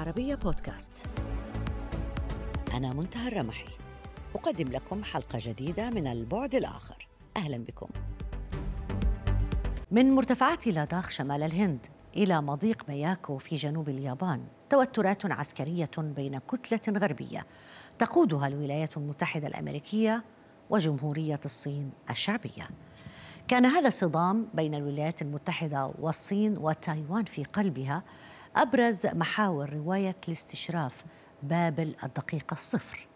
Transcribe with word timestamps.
العربية 0.00 0.34
بودكاست. 0.34 1.06
أنا 2.72 2.92
منتهى 2.92 3.28
الرمحي. 3.28 3.68
أقدم 4.34 4.68
لكم 4.68 5.04
حلقة 5.04 5.38
جديدة 5.42 5.90
من 5.90 6.06
البعد 6.06 6.54
الآخر. 6.54 7.08
أهلا 7.36 7.58
بكم. 7.58 7.88
من 9.90 10.10
مرتفعات 10.10 10.66
لاداخ 10.66 11.10
شمال 11.10 11.42
الهند 11.42 11.86
إلى 12.16 12.40
مضيق 12.40 12.88
مياكو 12.88 13.38
في 13.38 13.56
جنوب 13.56 13.88
اليابان 13.88 14.44
توترات 14.70 15.32
عسكرية 15.32 15.90
بين 15.98 16.38
كتلة 16.38 16.98
غربية 16.98 17.46
تقودها 17.98 18.46
الولايات 18.46 18.96
المتحدة 18.96 19.46
الأمريكية 19.46 20.24
وجمهورية 20.70 21.40
الصين 21.44 21.90
الشعبية. 22.10 22.68
كان 23.48 23.66
هذا 23.66 23.88
الصدام 23.88 24.48
بين 24.54 24.74
الولايات 24.74 25.22
المتحدة 25.22 25.92
والصين 25.98 26.58
وتايوان 26.58 27.24
في 27.24 27.44
قلبها 27.44 28.02
أبرز 28.56 29.06
محاور 29.06 29.72
رواية 29.72 30.16
الاستشراف 30.28 31.04
بابل 31.42 31.94
الدقيقة 32.04 32.54
الصفر 32.54 33.06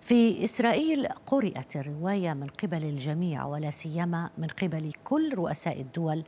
في 0.00 0.44
إسرائيل 0.44 1.06
قرأت 1.26 1.76
الرواية 1.76 2.32
من 2.32 2.46
قبل 2.46 2.84
الجميع 2.84 3.44
ولا 3.44 3.70
سيما 3.70 4.30
من 4.38 4.46
قبل 4.46 4.92
كل 5.04 5.34
رؤساء 5.34 5.80
الدول 5.80 6.24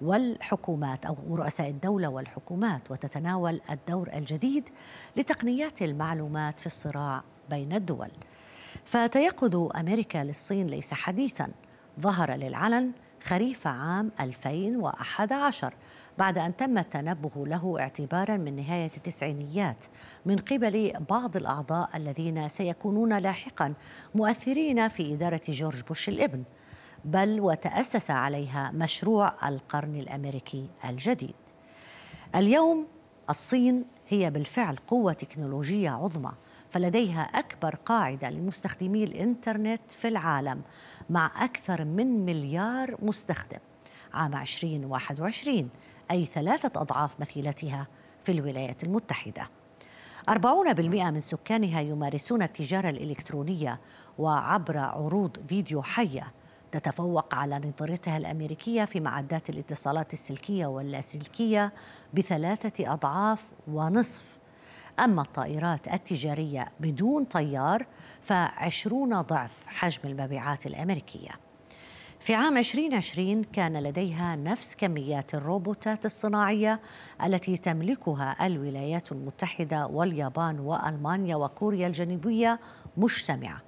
والحكومات 0.00 1.06
أو 1.06 1.16
رؤساء 1.30 1.68
الدولة 1.70 2.08
والحكومات 2.08 2.90
وتتناول 2.90 3.60
الدور 3.70 4.10
الجديد 4.14 4.68
لتقنيات 5.16 5.82
المعلومات 5.82 6.60
في 6.60 6.66
الصراع 6.66 7.22
بين 7.50 7.72
الدول. 7.72 8.10
فتيقظ 8.84 9.76
أمريكا 9.76 10.18
للصين 10.18 10.66
ليس 10.66 10.94
حديثا 10.94 11.48
ظهر 12.00 12.34
للعلن 12.34 12.92
خريف 13.22 13.66
عام 13.66 14.10
2011 14.20 15.74
بعد 16.18 16.38
أن 16.38 16.56
تم 16.56 16.78
التنبه 16.78 17.46
له 17.46 17.76
اعتبارا 17.80 18.36
من 18.36 18.56
نهاية 18.56 18.90
التسعينيات 18.96 19.84
من 20.26 20.36
قبل 20.36 20.92
بعض 21.10 21.36
الأعضاء 21.36 21.96
الذين 21.96 22.48
سيكونون 22.48 23.18
لاحقا 23.18 23.74
مؤثرين 24.14 24.88
في 24.88 25.14
إدارة 25.14 25.40
جورج 25.48 25.82
بوش 25.82 26.08
الابن 26.08 26.42
بل 27.04 27.40
وتأسس 27.40 28.10
عليها 28.10 28.70
مشروع 28.74 29.48
القرن 29.48 29.96
الأمريكي 29.96 30.68
الجديد. 30.84 31.34
اليوم 32.34 32.86
الصين 33.30 33.84
هي 34.08 34.30
بالفعل 34.30 34.76
قوة 34.76 35.12
تكنولوجية 35.12 35.90
عظمى 35.90 36.32
فلديها 36.70 37.22
أكبر 37.22 37.74
قاعدة 37.74 38.30
لمستخدمي 38.30 39.04
الإنترنت 39.04 39.90
في 39.90 40.08
العالم 40.08 40.62
مع 41.10 41.44
أكثر 41.44 41.84
من 41.84 42.24
مليار 42.24 42.96
مستخدم. 43.02 43.58
عام 44.14 44.34
2021 44.34 45.70
أي 46.10 46.24
ثلاثة 46.24 46.80
أضعاف 46.80 47.20
مثيلتها 47.20 47.86
في 48.22 48.32
الولايات 48.32 48.84
المتحدة. 48.84 49.48
40% 50.30 51.10
من 51.10 51.20
سكانها 51.20 51.80
يمارسون 51.80 52.42
التجارة 52.42 52.88
الإلكترونية 52.88 53.80
وعبر 54.18 54.78
عروض 54.78 55.36
فيديو 55.46 55.82
حية 55.82 56.32
تتفوق 56.72 57.34
على 57.34 57.58
نظيرتها 57.58 58.16
الأمريكية 58.16 58.84
في 58.84 59.00
معدات 59.00 59.50
الاتصالات 59.50 60.12
السلكية 60.12 60.66
واللاسلكية 60.66 61.72
بثلاثة 62.14 62.92
أضعاف 62.92 63.44
ونصف. 63.68 64.38
أما 65.00 65.22
الطائرات 65.22 65.88
التجارية 65.88 66.68
بدون 66.80 67.24
طيار 67.24 67.86
فعشرون 68.22 69.20
ضعف 69.20 69.66
حجم 69.66 70.00
المبيعات 70.04 70.66
الأمريكية. 70.66 71.30
في 72.20 72.34
عام 72.34 72.56
2020 72.56 73.44
كان 73.44 73.82
لديها 73.82 74.36
نفس 74.36 74.74
كميات 74.74 75.34
الروبوتات 75.34 76.06
الصناعية 76.06 76.80
التي 77.24 77.56
تملكها 77.56 78.46
الولايات 78.46 79.12
المتحدة 79.12 79.86
واليابان 79.86 80.60
وألمانيا 80.60 81.36
وكوريا 81.36 81.86
الجنوبية 81.86 82.60
مجتمعة 82.96 83.62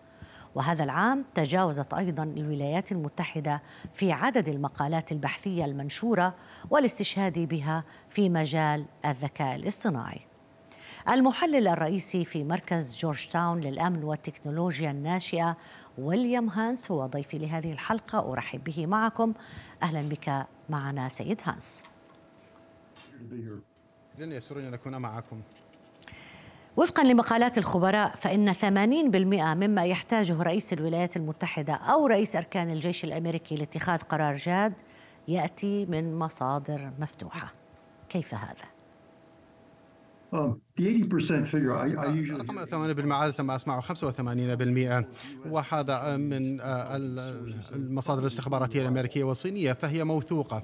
وهذا 0.54 0.84
العام 0.84 1.24
تجاوزت 1.34 1.94
أيضا 1.94 2.22
الولايات 2.22 2.92
المتحدة 2.92 3.62
في 3.92 4.12
عدد 4.12 4.48
المقالات 4.48 5.12
البحثية 5.12 5.64
المنشورة 5.64 6.34
والاستشهاد 6.70 7.38
بها 7.38 7.84
في 8.08 8.28
مجال 8.28 8.84
الذكاء 9.04 9.56
الاصطناعي. 9.56 10.20
المحلل 11.08 11.68
الرئيسي 11.68 12.24
في 12.24 12.44
مركز 12.44 12.96
جورج 12.96 13.28
تاون 13.28 13.60
للأمن 13.60 14.04
والتكنولوجيا 14.04 14.90
الناشئة 14.90 15.56
ويليام 16.00 16.48
هانس 16.48 16.90
هو 16.90 17.06
ضيفي 17.06 17.38
لهذه 17.38 17.72
الحلقة 17.72 18.32
أرحب 18.32 18.64
به 18.64 18.86
معكم 18.86 19.34
أهلا 19.82 20.02
بك 20.02 20.46
معنا 20.68 21.08
سيد 21.08 21.40
هانس. 21.44 21.82
يسرني 24.32 24.68
أن 24.68 24.74
أكون 24.74 24.96
معكم. 24.96 25.40
وفقا 26.76 27.04
لمقالات 27.04 27.58
الخبراء 27.58 28.14
فإن 28.16 28.54
80% 28.54 29.54
مما 29.54 29.84
يحتاجه 29.84 30.42
رئيس 30.42 30.72
الولايات 30.72 31.16
المتحدة 31.16 31.74
أو 31.74 32.06
رئيس 32.06 32.36
أركان 32.36 32.70
الجيش 32.70 33.04
الأمريكي 33.04 33.54
لاتخاذ 33.54 33.98
قرار 33.98 34.34
جاد 34.34 34.74
يأتي 35.28 35.86
من 35.86 36.18
مصادر 36.18 36.92
مفتوحة 36.98 37.52
كيف 38.08 38.34
هذا؟ 38.34 38.64
Um, 40.80 40.82
رقم 42.32 42.64
80% 42.64 43.12
عادة 43.12 43.44
ما 43.44 43.56
أسمعه 43.56 43.80
85% 43.80 45.04
وهذا 45.50 46.16
من 46.16 46.60
آه، 46.60 46.96
المصادر 47.72 48.20
الاستخباراتية 48.20 48.82
الأمريكية 48.82 49.24
والصينية 49.24 49.72
فهي 49.72 50.04
موثوقة. 50.04 50.62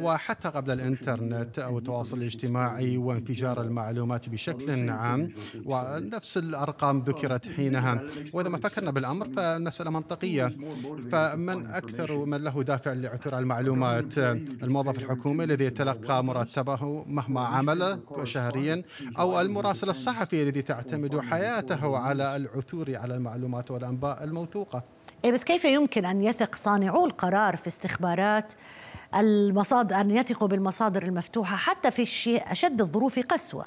وحتى 0.00 0.48
قبل 0.48 0.70
الإنترنت 0.70 1.58
أو 1.58 1.78
التواصل 1.78 2.18
الاجتماعي 2.18 2.96
وانفجار 2.96 3.62
المعلومات 3.62 4.28
بشكل 4.28 4.90
عام 4.90 5.34
ونفس 5.64 6.38
الأرقام 6.38 7.00
ذكرت 7.00 7.48
حينها. 7.48 8.02
وإذا 8.32 8.48
ما 8.48 8.58
فكرنا 8.58 8.90
بالأمر 8.90 9.28
فالمسألة 9.28 9.90
منطقية. 9.90 10.56
فمن 11.12 11.66
أكثر 11.66 12.24
من 12.24 12.44
له 12.44 12.62
دافع 12.62 12.92
لعثور 12.92 13.38
المعلومات 13.38 14.18
الموظف 14.62 14.98
الحكومي 14.98 15.44
الذي 15.44 15.64
يتلقى 15.64 16.24
مرتبه 16.24 17.04
مهما 17.08 17.40
عمل 17.40 18.00
شهريا 18.24 18.82
أو 19.20 19.40
المراسل 19.40 19.90
الصحفي 19.90 20.42
الذي 20.42 20.62
تعتمد 20.62 21.20
حياته 21.20 21.98
على 21.98 22.36
العثور 22.36 22.96
على 22.96 23.14
المعلومات 23.14 23.70
والأنباء 23.70 24.24
الموثوقة. 24.24 24.82
إيه 25.24 25.32
بس 25.32 25.44
كيف 25.44 25.64
يمكن 25.64 26.04
أن 26.04 26.22
يثق 26.22 26.56
صانعو 26.56 27.06
القرار 27.06 27.56
في 27.56 27.66
استخبارات 27.66 28.52
المصادر 29.16 30.00
أن 30.00 30.10
يثقوا 30.10 30.48
بالمصادر 30.48 31.02
المفتوحة 31.02 31.56
حتى 31.56 31.90
في 31.90 32.02
الشيء 32.02 32.52
أشد 32.52 32.80
الظروف 32.80 33.18
قسوة؟ 33.18 33.64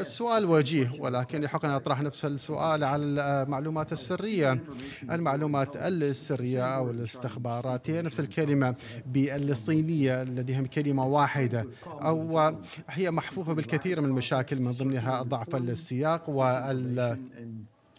السؤال 0.00 0.44
وجيه 0.44 0.92
ولكن 1.00 1.42
يحق 1.42 1.64
أن 1.64 1.70
أطرح 1.70 2.02
نفس 2.02 2.24
السؤال 2.24 2.84
على 2.84 3.04
المعلومات 3.06 3.92
السرية. 3.92 4.62
المعلومات 5.10 5.76
السرية 5.76 6.76
أو 6.76 6.90
الاستخبارات 6.90 7.90
هي 7.90 8.02
نفس 8.02 8.20
الكلمة 8.20 8.74
بالصينية 9.06 10.22
لديهم 10.22 10.66
كلمة 10.66 11.06
واحدة 11.06 11.66
أو 11.86 12.40
هي 12.88 13.10
محفوفة 13.10 13.52
بالكثير 13.52 14.00
من 14.00 14.08
المشاكل 14.08 14.60
من 14.60 14.72
ضمنها 14.72 15.22
ضعف 15.22 15.54
السياق 15.56 16.30
وال 16.30 17.18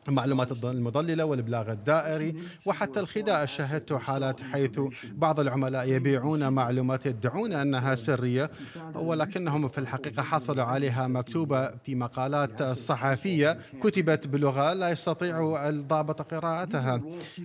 المعلومات 0.08 0.64
المضللة 0.64 1.26
والإبلاغ 1.26 1.72
الدائري 1.72 2.36
وحتى 2.66 3.00
الخداع 3.00 3.46
شاهدت 3.46 3.94
حالات 3.94 4.42
حيث 4.42 4.80
بعض 5.12 5.40
العملاء 5.40 5.90
يبيعون 5.90 6.50
معلومات 6.54 7.06
يدعون 7.06 7.54
أنها 7.54 7.96
سرية 7.96 8.52
ولكنهم 8.96 9.68
في 9.68 9.78
الحقيقة 9.78 10.24
حصلوا 10.24 10.64
عليها 10.64 11.08
مكتوبة 11.08 11.70
في 11.86 11.96
مقالات 11.96 12.64
صحفية 12.64 13.60
كتبت 13.84 14.28
بلغة 14.28 14.74
لا 14.74 14.90
يستطيع 14.90 15.70
الضابط 15.70 16.34
قراءتها 16.34 17.02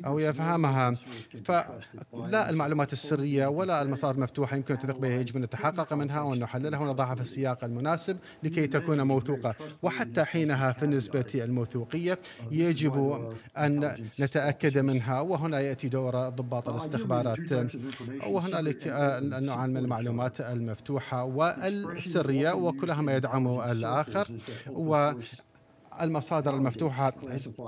أو 0.06 0.18
يفهمها. 0.18 0.94
فلا 1.44 2.50
المعلومات 2.50 2.92
السرية 2.92 3.46
ولا 3.46 3.82
المصادر 3.82 4.16
المفتوحة 4.18 4.56
يمكن 4.56 4.78
تثق 4.78 4.98
بها 4.98 5.10
يجب 5.10 5.36
أن 5.36 5.42
نتحقق 5.42 5.92
منها 5.92 6.20
وأن 6.20 6.38
نحللها 6.38 6.80
ونضعها 6.80 7.14
في 7.14 7.20
السياق 7.20 7.64
المناسب 7.64 8.16
لكي 8.42 8.66
تكون 8.66 9.00
موثوقة 9.02 9.54
وحتى 9.82 10.24
حينها 10.24 10.72
في 10.72 10.82
النسبة 10.84 11.32
الموثوقية 11.34 12.18
يجب 12.52 12.96
أن 13.58 13.96
نتأكد 14.20 14.78
منها. 14.78 15.20
وهنا 15.20 15.60
يأتي 15.60 15.88
دور 15.88 16.28
ضباط 16.28 16.68
الاستخبارات. 16.68 17.38
وهنالك 18.26 18.86
نوعا 19.46 19.66
من 19.66 19.76
المعلومات 19.76 20.40
المفتوحة 20.40 21.24
والسرية 21.24 22.52
وكلها 22.52 23.02
ما 23.02 23.16
يدعم 23.16 23.60
الآخر. 23.60 24.28
و 24.70 25.12
المصادر 26.00 26.54
المفتوحة 26.56 27.10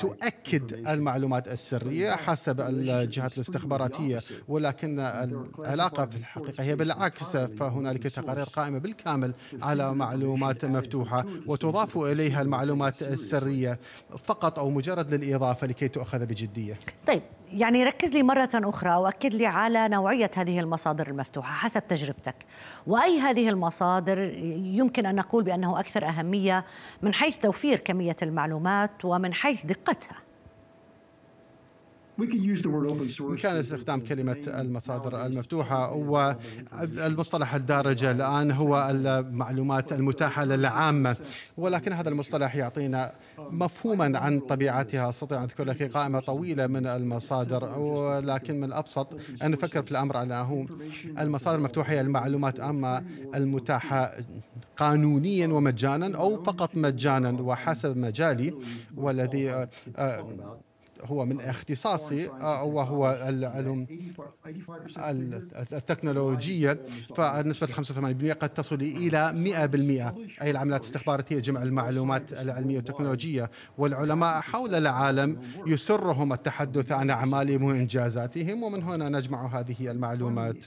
تؤكد 0.01 0.73
المعلومات 0.89 1.49
السرية 1.49 2.11
حسب 2.11 2.61
الجهات 2.61 3.35
الاستخباراتية 3.35 4.21
ولكن 4.49 5.01
العلاقة 5.01 6.07
في 6.07 6.17
الحقيقة 6.17 6.65
هي 6.65 6.77
بالعكس 6.77 7.37
فهنالك 7.37 8.03
تقارير 8.03 8.45
قائمة 8.45 8.79
بالكامل 8.79 9.35
على 9.63 9.95
معلومات 9.95 10.65
مفتوحة 10.65 11.25
وتضاف 11.47 11.99
إليها 11.99 12.43
المعلومات 12.43 13.03
السرية 13.03 13.79
فقط 14.25 14.59
أو 14.59 14.71
مجرد 14.71 15.15
للإضافة 15.15 15.67
لكي 15.67 15.89
تؤخذ 15.89 16.27
بجدية. 16.27 16.79
طيب 17.07 17.23
يعني 17.55 17.85
ركز 17.85 18.13
لي 18.13 18.23
مرة 18.23 18.51
أخرى 18.55 18.95
وأكد 18.97 19.35
لي 19.35 19.47
على 19.47 19.89
نوعية 19.89 20.31
هذه 20.37 20.61
المصادر 20.61 21.07
المفتوحة 21.07 21.53
حسب 21.53 21.87
تجربتك. 21.89 22.35
وأي 22.87 23.21
هذه 23.21 23.49
المصادر 23.49 24.19
يمكن 24.65 25.07
أن 25.07 25.15
نقول 25.15 25.45
بأنه 25.45 25.81
أكثر 25.81 26.09
أهمية 26.09 26.65
من 27.03 27.15
حيث 27.15 27.37
توفير 27.37 27.79
كمية 27.79 28.17
المعلومات 28.23 29.05
ومن 29.05 29.35
حيث 29.35 29.67
دقتها. 29.67 30.17
بإمكان 33.29 33.57
استخدام 33.57 34.01
كلمة 34.01 34.37
المصادر 34.47 35.27
المفتوحة 35.27 35.93
والمصطلح 35.93 37.55
الدارج 37.55 38.05
الآن 38.05 38.51
هو 38.51 38.89
المعلومات 38.91 39.93
المتاحة 39.93 40.45
للعامة 40.45 41.17
ولكن 41.57 41.93
هذا 41.93 42.09
المصطلح 42.09 42.57
يعطينا 42.57 43.13
مفهوما 43.39 44.19
عن 44.19 44.41
طبيعتها 44.41 45.09
أستطيع 45.09 45.39
أن 45.39 45.43
أذكر 45.43 45.65
لك 45.65 45.83
قائمة 45.83 46.21
طويلة 46.21 46.67
من 46.67 46.87
المصادر 46.87 47.79
ولكن 47.79 48.61
من 48.61 48.65
الأبسط 48.65 49.17
أن 49.43 49.51
نفكر 49.51 49.83
في 49.83 49.91
الأمر 49.91 50.17
على 50.17 50.35
أنه 50.35 50.67
المصادر 51.19 51.59
المفتوحة 51.59 51.93
هي 51.93 52.01
المعلومات 52.01 52.61
أما 52.61 53.05
المتاحة 53.35 54.17
قانونيا 54.77 55.47
ومجانا 55.47 56.17
أو 56.17 56.43
فقط 56.43 56.77
مجانا 56.77 57.43
وحسب 57.43 57.97
مجالي 57.97 58.55
والذي 58.97 59.67
هو 61.05 61.25
من 61.25 61.41
اختصاصي 61.41 62.29
آه، 62.29 62.65
وهو 62.65 63.25
العلوم 63.29 63.87
التكنولوجية 65.73 66.81
فنسبة 67.17 67.67
85% 67.67 68.33
قد 68.33 68.49
تصل 68.49 68.83
إلى 68.83 69.33
100% 69.33 70.43
أي 70.43 70.51
العمليات 70.51 70.81
الاستخباراتية 70.81 71.39
جمع 71.39 71.63
المعلومات 71.63 72.33
العلمية 72.33 72.77
والتكنولوجية. 72.77 73.51
والعلماء 73.79 74.41
حول 74.41 74.75
العالم 74.75 75.41
يسرهم 75.67 76.33
التحدث 76.33 76.93
عن 76.93 77.11
أعمالهم 77.11 77.63
وإنجازاتهم 77.63 78.63
ومن 78.63 78.83
هنا 78.83 79.09
نجمع 79.09 79.47
هذه 79.47 79.91
المعلومات. 79.91 80.65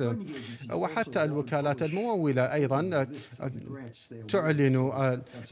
وحتى 0.73 1.23
الوكالات 1.23 1.83
الممولة 1.83 2.53
أيضا 2.53 3.07
تعلن 4.27 4.91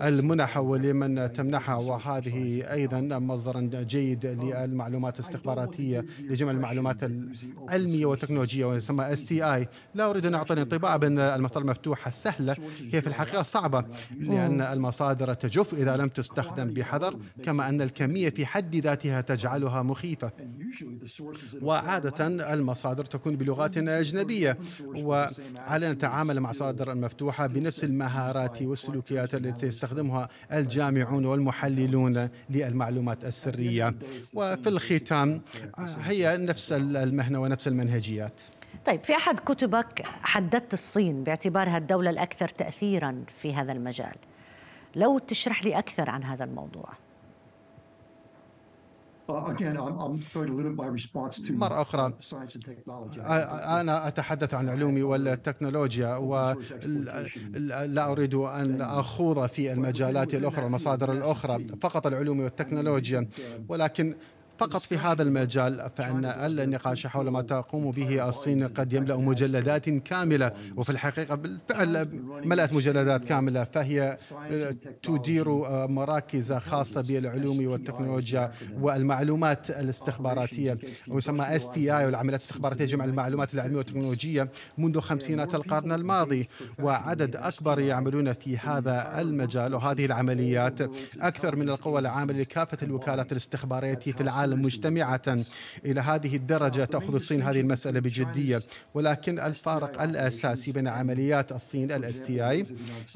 المنح 0.01 0.57
ولمن 0.57 1.33
تمنحها. 1.33 1.75
وهذه 1.75 2.71
أيضا 2.71 2.99
مصدر 3.19 3.59
جيد 3.83 4.25
لل 4.25 4.74
المعلومات 4.75 5.19
الاستخباراتية 5.19 6.05
لجمع 6.19 6.51
المعلومات 6.51 6.97
العلمية 7.03 8.05
والتكنولوجية 8.05 8.65
ويسمى 8.65 9.13
STI 9.13 9.67
لا 9.95 10.09
أريد 10.09 10.25
أن 10.25 10.35
اعطي 10.35 10.53
انطباع 10.53 10.97
بأن 10.97 11.19
المصادر 11.19 11.61
المفتوحه 11.61 12.11
سهلة. 12.11 12.55
هي 12.91 13.01
في 13.01 13.07
الحقيقة 13.07 13.43
صعبة 13.43 13.85
لأن 14.19 14.61
المصادر 14.61 15.33
تجف 15.33 15.73
إذا 15.73 15.97
لم 15.97 16.07
تستخدم 16.07 16.73
بحذر 16.73 17.19
كما 17.43 17.69
أن 17.69 17.81
الكمية 17.81 18.29
في 18.29 18.45
حد 18.45 18.75
ذاتها 18.75 19.21
تجعلها 19.21 19.83
مخيفة. 19.83 20.31
وعادة 21.61 22.27
المصادر 22.53 23.05
تكون 23.05 23.35
بلغات 23.35 23.77
أجنبية. 23.77 24.57
وعلينا 24.95 25.93
نتعامل 25.93 26.39
مع 26.39 26.45
المصادر 26.55 26.91
المفتوحه 26.91 27.47
بنفس 27.47 27.83
المهارات 27.83 28.61
والسلوكيات 28.61 29.35
التي 29.35 29.67
يستخدمها 29.67 30.29
الجامعون 30.53 31.25
والمحللون 31.25 32.29
للمعلومات 32.49 33.25
السرية؟ 33.25 33.95
وفي 34.33 34.64
الختام 34.67 35.41
هي 35.77 36.37
نفس 36.37 36.71
المهنة 36.71 37.41
ونفس 37.41 37.67
المنهجيات. 37.67 38.41
طيب 38.85 39.03
في 39.03 39.15
أحد 39.15 39.39
كتبك 39.39 40.01
حددت 40.05 40.73
الصين 40.73 41.23
باعتبارها 41.23 41.77
الدولة 41.77 42.09
الأكثر 42.09 42.49
تاثيرا 42.49 43.23
في 43.41 43.53
هذا 43.53 43.71
المجال. 43.71 44.15
لو 44.95 45.19
تشرح 45.19 45.63
لي 45.63 45.77
أكثر 45.77 46.09
عن 46.09 46.23
هذا 46.23 46.43
الموضوع. 46.43 46.89
مرة 51.49 51.81
أخرى. 51.81 52.13
أنا 53.79 54.07
أتحدث 54.07 54.53
عن 54.53 54.65
العلوم 54.65 55.03
والتكنولوجيا 55.03 56.15
ولا 56.15 58.11
أريد 58.11 58.33
أن 58.33 58.81
أخوض 58.81 59.45
في 59.45 59.71
المجالات 59.71 60.33
الأخرى 60.33 60.65
المصادر 60.65 61.11
الأخرى 61.11 61.65
فقط 61.81 62.07
العلوم 62.07 62.39
والتكنولوجيا. 62.39 63.27
ولكن 63.69 64.15
فقط 64.57 64.81
في 64.81 64.97
هذا 64.97 65.23
المجال 65.23 65.89
فإن 65.95 66.25
النقاش 66.25 67.07
حول 67.07 67.29
ما 67.29 67.41
تقوم 67.41 67.91
به 67.91 68.29
الصين 68.29 68.67
قد 68.67 68.93
يملأ 68.93 69.17
مجلدات 69.17 69.89
كاملة. 69.89 70.51
وفي 70.75 70.89
الحقيقة 70.89 71.35
بالفعل 71.35 72.07
ملأت 72.45 72.73
مجلدات 72.73 73.25
كاملة. 73.25 73.63
فهي 73.63 74.17
تدير 75.03 75.49
مراكز 75.87 76.53
خاصة 76.53 77.01
بالعلوم 77.01 77.67
والتكنولوجيا 77.67 78.51
والمعلومات 78.79 79.69
الاستخباراتية. 79.69 80.77
ويسمى 81.07 81.55
STI 81.55 82.05
والعمليات 82.05 82.41
الاستخباراتية 82.41 82.85
جمع 82.85 83.05
المعلومات 83.05 83.53
العلمية 83.53 83.77
والتكنولوجية 83.77 84.49
منذ 84.77 84.99
خمسينات 84.99 85.55
القرن 85.55 85.91
الماضي. 85.91 86.49
وعدد 86.79 87.35
أكبر 87.35 87.79
يعملون 87.79 88.33
في 88.33 88.57
هذا 88.57 89.21
المجال. 89.21 89.75
وهذه 89.75 90.05
العمليات 90.05 90.81
أكثر 91.21 91.55
من 91.55 91.69
القوى 91.69 91.99
العاملة 91.99 92.39
لكافة 92.39 92.77
الوكالات 92.83 93.31
الاستخبارية 93.31 93.95
في 93.95 94.21
العالم. 94.21 94.44
العالم 94.45 94.65
مجتمعة 94.65 95.21
إلى 95.85 96.01
هذه 96.01 96.35
الدرجة 96.35 96.85
تأخذ 96.85 97.15
الصين 97.15 97.41
هذه 97.41 97.59
المسألة 97.59 97.99
بجدية. 97.99 98.61
ولكن 98.93 99.39
الفارق 99.39 100.01
الأساسي 100.01 100.71
بين 100.71 100.87
عمليات 100.87 101.51
الصين 101.51 101.91
ال 101.91 102.25
STI 102.25 102.65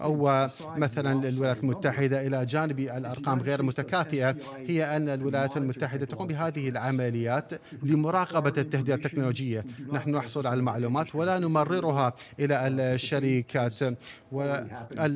أو 0.01 0.47
مثلا 0.77 1.27
الولايات 1.27 1.63
المتحدة 1.63 2.27
إلى 2.27 2.45
جانب 2.45 2.79
الأرقام 2.79 3.39
غير 3.39 3.59
المتكافئة 3.59 4.35
هي 4.67 4.97
أن 4.97 5.09
الولايات 5.09 5.57
المتحدة 5.57 6.05
تقوم 6.05 6.27
بهذه 6.27 6.69
العمليات 6.69 7.51
لمراقبة 7.83 8.53
التهديدات 8.57 9.05
التكنولوجية. 9.05 9.65
نحن 9.93 10.15
نحصل 10.15 10.47
على 10.47 10.59
المعلومات 10.59 11.15
ولا 11.15 11.39
نمررها 11.39 12.13
إلى 12.39 12.67
الشركات. 12.67 13.83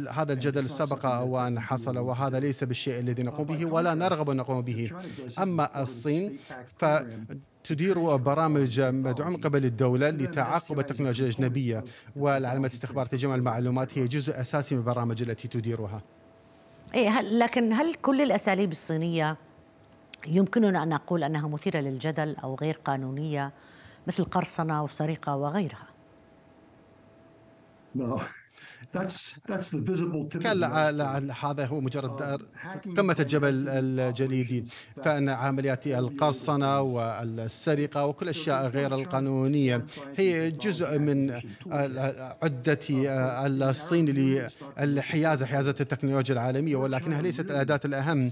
هذا 0.10 0.34
الجدل 0.34 0.70
سبق 0.70 1.06
وأن 1.22 1.60
حصل 1.60 1.98
وهذا 1.98 2.40
ليس 2.40 2.64
بالشيء 2.64 3.00
الذي 3.00 3.24
نقوم 3.24 3.46
به 3.46 3.66
ولا 3.66 3.94
نرغب 3.94 4.30
أن 4.30 4.38
نقوم 4.38 4.62
به. 4.62 4.92
أما 5.40 5.82
الصين 5.82 6.03
فتدير 6.78 8.16
برامج 8.16 8.82
مدعومة 8.82 9.38
من 9.38 9.42
قبل 9.44 9.66
الدولة 9.66 10.10
لتعاقب 10.10 10.80
التكنولوجيا 10.80 11.26
الأجنبية. 11.26 11.84
والعلامات 12.16 12.72
الاستخباراتية 12.72 13.18
جمع 13.18 13.36
المعلومات 13.36 13.98
هي 13.98 14.08
جزء 14.08 14.42
أساسي 14.42 14.76
من 14.76 14.82
البرامج 14.82 15.22
التي 15.22 15.48
تديرها. 15.48 16.02
إيه 16.94 17.10
هل 17.10 17.40
لكن 17.40 17.74
هل 17.74 17.96
كل 17.96 18.22
الأساليب 18.22 18.72
الصينية 18.72 19.38
يمكننا 20.28 20.84
أن 20.84 20.90
نقول 20.90 21.24
أنها 21.24 21.48
مثيرة 21.48 21.80
للجدل 21.80 22.36
أو 22.44 22.56
غير 22.56 22.80
قانونية 22.86 23.52
مثل 24.08 24.24
قرصنة 24.24 24.82
والسرقة 24.82 25.36
وغيرها؟ 25.36 25.88
كلا 30.40 31.34
هذا 31.46 31.66
هو 31.66 31.82
مجرد 31.82 32.42
قمة 32.98 33.16
الجبل 33.20 33.70
الجليدي 33.70 34.66
فإن 35.04 35.30
عمليات 35.30 35.88
القرصنة 35.88 36.82
والسرقة 36.82 38.06
وكل 38.06 38.26
الأشياء 38.26 38.68
غير 38.68 38.96
القانونية 38.96 39.86
هي 40.16 40.52
جزء 40.52 40.98
من 41.00 41.42
عدة 42.44 42.80
الصين 43.70 44.06
للحيازة 44.80 45.46
حيازة 45.46 45.76
التكنولوجيا 45.82 46.34
العالمية. 46.34 46.76
ولكنها 46.76 47.22
ليست 47.22 47.40
الأداة 47.52 47.80
الأهم. 47.86 48.32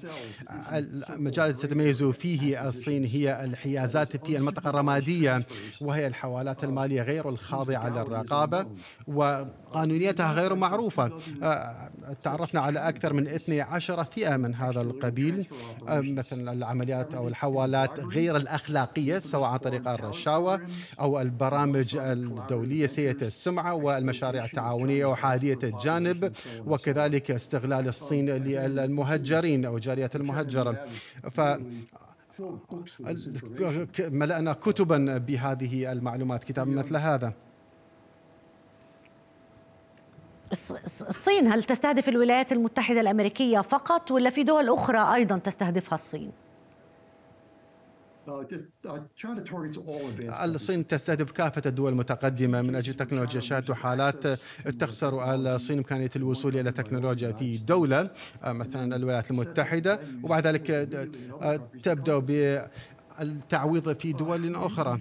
المجال 1.10 1.46
الذي 1.46 1.62
تتميز 1.62 2.04
فيه 2.04 2.68
الصين 2.68 3.06
هي 3.06 3.46
الحيازات 3.46 4.26
في 4.26 4.38
المنطقة 4.38 4.70
الرمادية 4.70 5.46
وهي 5.82 6.08
الحوالات 6.08 6.64
المالية 6.64 7.02
غير 7.02 7.30
الخاضعة 7.30 7.90
للرقابة. 7.90 8.66
وقانونيتها 9.72 10.34
غير 10.34 10.56
معروفة. 10.56 11.12
آه، 11.44 11.92
تعرفنا 12.24 12.62
على 12.62 12.80
أكثر 12.80 13.14
من 13.14 13.28
12 13.28 14.04
فئة 14.04 14.38
من 14.38 14.56
هذا 14.56 14.82
القبيل. 14.82 15.48
آه، 15.88 16.02
مثلا 16.02 16.52
العمليات 16.54 17.14
أو 17.14 17.28
الحوالات 17.28 18.00
غير 18.00 18.38
الأخلاقية 18.38 19.20
سواء 19.20 19.50
عن 19.50 19.58
طريق 19.58 19.88
الرشاوى 19.88 20.60
أو 21.00 21.22
البرامج 21.22 21.98
الدولية 21.98 22.88
سيئة 22.88 23.22
السمعة 23.22 23.74
والمشاريع 23.74 24.46
التعاونية 24.46 25.06
وحادية 25.06 25.60
الجانب 25.64 26.34
وكذلك 26.66 27.32
استغلال 27.32 27.88
الصين 27.88 28.30
للمهجرين 28.30 29.66
أو 29.66 29.80
جاليات 29.80 30.16
المهجرة. 30.16 30.86
ف 31.32 31.42
ملأنا 34.00 34.54
كتبا 34.54 35.18
بهذه 35.18 35.92
المعلومات 35.92 36.44
كتاب 36.44 36.68
مثل 36.68 36.98
هذا. 36.98 37.34
الصين 40.52 41.48
هل 41.48 41.64
تستهدف 41.64 42.10
الولايات 42.10 42.52
المتحدة 42.52 43.02
الأمريكية 43.02 43.60
فقط 43.60 44.12
ولا 44.12 44.30
في 44.30 44.44
دول 44.44 44.70
أخرى 44.70 45.16
أيضا 45.16 45.38
تستهدفها 45.38 45.96
الصين؟ 45.96 46.32
الصين 50.44 50.88
تستهدف 50.88 51.32
كافة 51.32 51.62
الدول 51.66 51.92
المتقدمة 51.92 52.62
من 52.62 52.76
أجل 52.76 52.94
تكنولوجيا 52.94 53.42
شاهدت 53.42 53.72
حالات 53.72 54.28
تخسر 54.80 55.36
الصين 55.36 55.78
إمكانية 55.78 56.10
الوصول 56.16 56.58
إلى 56.58 56.72
تكنولوجيا 56.72 57.32
في 57.32 57.58
دولة 57.58 58.10
مثلا 58.46 58.96
الولايات 58.96 59.32
المتحدة 59.32 60.00
وبعد 60.24 60.48
ذلك 60.48 60.68
تبدأ 61.84 62.20
ب 62.20 62.62
التعويض 63.22 63.98
في 63.98 64.14
دول 64.14 64.56
أخرى. 64.56 65.00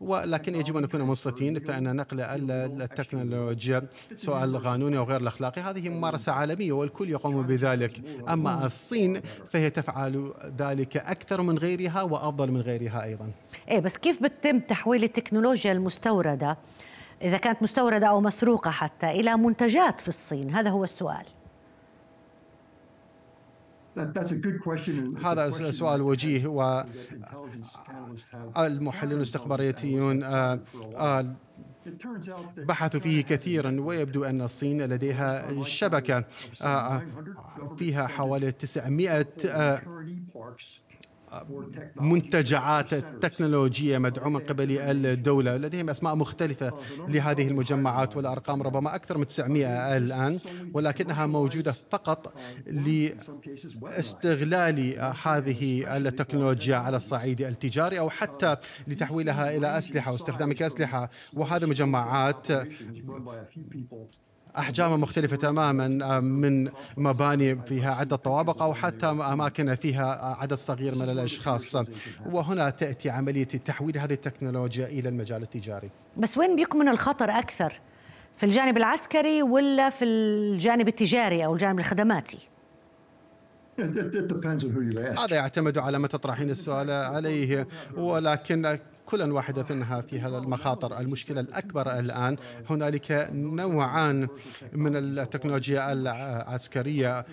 ولكن 0.00 0.54
يجب 0.54 0.76
أن 0.76 0.82
نكون 0.82 1.02
منصفين 1.02 1.60
فإن 1.60 1.96
نقل 1.96 2.20
التكنولوجيا 2.20 3.86
سواء 4.16 4.44
القانوني 4.44 4.98
أو 4.98 5.04
غير 5.04 5.20
الأخلاقي 5.20 5.62
هذه 5.62 5.88
ممارسة 5.88 6.32
عالمية 6.32 6.72
والكل 6.72 7.10
يقوم 7.10 7.42
بذلك. 7.42 8.02
أما 8.28 8.66
الصين 8.66 9.20
فهي 9.50 9.70
تفعل 9.70 10.32
ذلك 10.58 10.96
أكثر 10.96 11.42
من 11.42 11.58
غيرها 11.58 12.02
وأفضل 12.02 12.50
من 12.50 12.60
غيرها 12.60 13.04
أيضا. 13.04 13.30
إيه 13.68 13.80
بس 13.80 13.98
كيف 13.98 14.22
بتم 14.22 14.58
تحويل 14.60 15.04
التكنولوجيا 15.04 15.72
المستوردة؟ 15.72 16.58
إذا 17.22 17.36
كانت 17.36 17.62
مستوردة 17.62 18.06
أو 18.06 18.20
مسروقة 18.20 18.70
حتى 18.70 19.10
إلى 19.10 19.36
منتجات 19.36 20.00
في 20.00 20.08
الصين 20.08 20.54
هذا 20.54 20.70
هو 20.70 20.84
السؤال. 20.84 21.24
هذا 25.24 25.70
سؤال 25.70 26.02
وجيه 26.02 26.46
والمحللون 28.56 29.16
الاستخباراتيون 29.16 30.22
آه، 30.22 30.60
آه، 30.96 31.34
بحثوا 32.56 33.00
فيه 33.00 33.22
كثيرا 33.22 33.80
ويبدو 33.80 34.24
أن 34.24 34.42
الصين 34.42 34.82
لديها 34.82 35.64
شبكة 35.64 36.24
آه، 36.62 37.02
فيها 37.78 38.06
حوالي 38.06 38.52
900 38.52 39.26
منتجعات 41.96 42.94
تكنولوجية 42.94 43.98
مدعومة 43.98 44.38
من 44.38 44.44
قبل 44.44 44.78
الدولة 44.78 45.56
لديهم 45.56 45.90
أسماء 45.90 46.14
مختلفة 46.14 46.72
لهذه 47.08 47.48
المجمعات 47.48 48.16
والأرقام 48.16 48.62
ربما 48.62 48.94
أكثر 48.94 49.18
من 49.18 49.26
900 49.26 49.96
الآن 49.96 50.38
ولكنها 50.74 51.26
موجودة 51.26 51.74
فقط 51.90 52.34
لاستغلال 53.82 54.98
هذه 55.22 55.96
التكنولوجيا 55.96 56.76
على 56.76 56.96
الصعيد 56.96 57.40
التجاري 57.42 57.98
أو 57.98 58.10
حتى 58.10 58.56
لتحويلها 58.86 59.56
إلى 59.56 59.78
أسلحة 59.78 60.12
واستخدامها 60.12 60.54
كأسلحة 60.54 61.10
وهذه 61.32 61.66
مجمعات 61.66 62.46
أحجام 64.58 65.00
مختلفة 65.00 65.36
تماما 65.36 66.16
آه، 66.16 66.20
من 66.20 66.70
مباني 66.96 67.62
فيها 67.66 67.94
عدة 67.94 68.16
طوابق 68.16 68.62
أو 68.62 68.74
حتى 68.74 69.06
أماكن 69.06 69.74
فيها 69.74 70.36
عدد 70.40 70.54
صغير 70.54 70.94
من 70.94 71.08
الأشخاص 71.08 71.76
وهنا 72.26 72.70
تأتي 72.70 73.10
عملية 73.10 73.44
تحويل 73.44 73.98
هذه 73.98 74.12
التكنولوجيا 74.12 74.86
إلى 74.86 75.08
المجال 75.08 75.42
التجاري 75.42 75.90
بس 76.16 76.38
وين 76.38 76.56
بيكمن 76.56 76.88
الخطر 76.88 77.30
أكثر؟ 77.30 77.80
في 78.36 78.46
الجانب 78.46 78.76
العسكري 78.76 79.42
ولا 79.42 79.90
في 79.90 80.04
الجانب 80.04 80.88
التجاري 80.88 81.44
أو 81.44 81.54
الجانب 81.54 81.78
الخدماتي؟ 81.78 82.38
هذا 85.18 85.36
يعتمد 85.36 85.78
على 85.78 85.98
ما 85.98 86.08
تطرحين 86.08 86.50
السؤال 86.50 86.90
عليه 86.90 87.66
ولكن 87.96 88.78
كل 89.06 89.22
واحدة 89.22 89.66
منها 89.70 90.00
فيها 90.00 90.28
المخاطر. 90.28 91.00
المشكلة 91.00 91.40
الأكبر 91.40 91.98
الآن 91.98 92.36
هنالك 92.70 93.28
نوعان 93.32 94.28
من 94.72 94.96
التكنولوجيا 94.96 95.92
العسكرية 95.92 97.26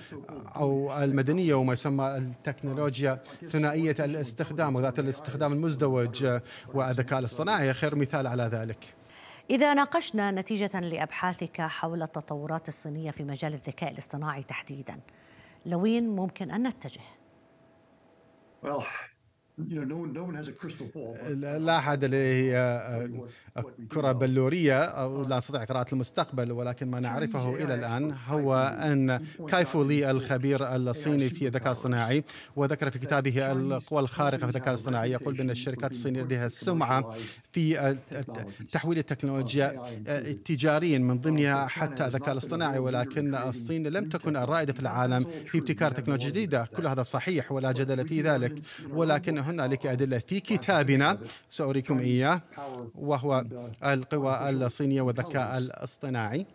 أو 0.56 1.04
المدنية 1.04 1.54
وما 1.54 1.74
يسمى 1.74 2.18
التكنولوجيا 2.18 3.20
ثنائية 3.50 3.96
الاستخدام 4.00 4.76
وذات 4.76 5.00
الاستخدام 5.00 5.54
المزدوج 5.54 6.28
والذكاء 6.74 7.20
الاصطناعي. 7.20 7.74
خير 7.74 7.96
مثال 7.96 8.28
على 8.28 8.44
ذلك. 8.44 8.78
إذا 9.50 9.74
ناقشنا 9.74 10.32
نتيجة 10.32 10.80
لأبحاثك 10.80 11.62
حول 11.62 12.04
التطورات 12.04 12.68
الصينية 12.68 13.12
في 13.12 13.24
مجال 13.24 13.54
الذكاء 13.54 13.92
الاصطناعي 13.92 14.44
تحديدا. 14.44 14.96
لوين 15.66 16.10
ممكن 16.10 16.52
أن 16.52 16.68
نتجه؟ 16.68 17.02
لا 21.40 21.78
أحد 21.78 22.06
لديه 22.06 23.10
كرة 23.92 24.12
بلورية 24.12 24.84
أو 24.84 25.26
لا 25.26 25.38
نستطيع 25.38 25.64
قراءة 25.64 25.94
المستقبل 25.94 26.52
ولكن 26.52 26.88
ما 26.88 27.00
نعرفه 27.00 27.56
إلى 27.56 27.74
الآن 27.74 28.16
هو 28.28 28.56
أن 28.84 29.20
كايفو 29.50 29.84
لي 29.84 30.12
الخبير 30.12 30.76
الصيني 30.76 31.30
في 31.30 31.48
الذكاء 31.48 31.68
الاصطناعي 31.68 32.24
وذكر 32.56 32.92
في 32.92 33.00
كتابه 33.00 33.52
القوى 33.52 34.00
الخارقة 34.00 34.40
في 34.40 34.46
الذكاء 34.50 34.70
الاصطناعي 34.70 35.12
يقول 35.12 35.34
بأن 35.34 35.50
الشركات 35.50 35.92
الصينية 35.92 36.22
لديها 36.22 36.50
سمعة 36.50 37.16
في 37.52 37.96
تحويل 38.72 38.98
التكنولوجيا 38.98 39.84
تجاريا 40.46 41.00
من 41.00 41.20
ضمنها 41.22 41.68
حتى 41.68 42.06
الذكاء 42.06 42.32
الاصطناعي 42.32 42.80
ولكن 42.80 43.36
الصين 43.36 43.88
لم 43.88 44.10
تكن 44.10 44.36
الرائدة 44.38 44.74
في 44.74 44.80
العالم 44.80 45.26
في 45.46 45.58
ابتكار 45.58 45.92
تكنولوجيا 45.92 46.30
جديدة. 46.30 46.66
كل 46.78 46.88
هذا 46.88 47.04
صحيح 47.04 47.52
ولا 47.52 47.72
جدل 47.72 48.08
في 48.08 48.22
ذلك. 48.22 48.54
ولكن 48.90 49.45
هنالك 49.46 49.86
أدلة 49.86 50.18
في 50.18 50.40
كتابنا 50.40 51.18
سأريكم 51.50 52.00
إياه 52.00 52.42
وهو 52.96 53.46
القوى 53.86 54.50
الصينية 54.50 55.02
والذكاء 55.02 55.58
الاصطناعي. 55.58 56.46